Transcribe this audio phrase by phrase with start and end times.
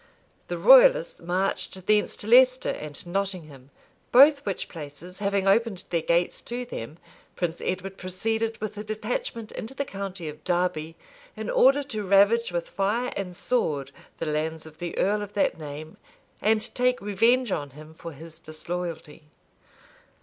[0.47, 3.69] The royalists marched thence to Leicester and Nottingham;
[4.11, 6.97] both which places having opened their gates to them,
[7.35, 10.95] Prince Edward proceeded with a detachment into the county of Derby,
[11.37, 15.59] in order to ravage with fire and sword the lands of the earl of that
[15.59, 15.97] name,
[16.41, 19.25] and take revenge on, him for his disloyalty.